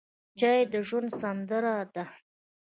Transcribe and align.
چای 0.39 0.61
د 0.71 0.73
ژوند 0.87 1.09
سندره 1.19 1.75
ده. 1.95 2.05